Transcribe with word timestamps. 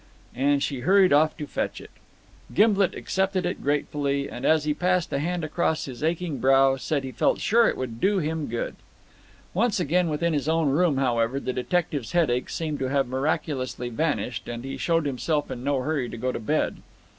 And 0.35 0.63
she 0.63 0.79
hurried 0.79 1.13
off 1.13 1.37
to 1.37 1.45
fetch 1.45 1.79
it. 1.79 1.91
Gimblet 2.55 2.95
accepted 2.95 3.45
it 3.45 3.61
gratefully, 3.61 4.27
and 4.27 4.45
as 4.45 4.63
he 4.63 4.73
passed 4.73 5.13
a 5.13 5.19
hand 5.19 5.43
across 5.43 5.85
his 5.85 6.01
aching 6.01 6.39
brow 6.39 6.75
said 6.75 7.03
he 7.03 7.11
felt 7.11 7.39
sure 7.39 7.67
it 7.69 7.77
would 7.77 8.01
do 8.01 8.17
him 8.17 8.47
good. 8.47 8.75
Once 9.53 9.79
again 9.79 10.09
within 10.09 10.33
his 10.33 10.49
own 10.49 10.69
room, 10.71 10.97
however, 10.97 11.39
the 11.39 11.53
detective's 11.53 12.13
headache 12.13 12.49
seemed 12.49 12.79
to 12.79 12.89
have 12.89 13.07
miraculously 13.07 13.89
vanished, 13.89 14.47
and 14.47 14.63
he 14.63 14.75
showed 14.75 15.05
himself 15.05 15.51
in 15.51 15.63
no 15.63 15.81
hurry 15.83 16.09
to 16.09 16.17
go 16.17 16.31
to 16.31 16.39
bed. 16.39 16.77